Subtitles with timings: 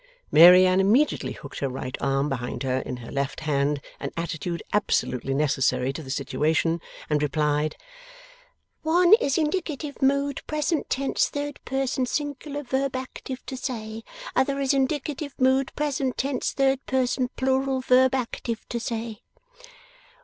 [0.31, 4.63] Mary Anne immediately hooked her right arm behind her in her left hand an attitude
[4.73, 7.75] absolutely necessary to the situation and replied:
[8.81, 14.03] 'One is indicative mood, present tense, third person singular, verb active to say.
[14.35, 19.21] Other is indicative mood, present tense, third person plural, verb active to say.